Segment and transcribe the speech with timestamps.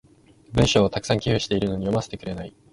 [0.53, 2.55] 文章を沢山寄付してるのに読ませてくれない。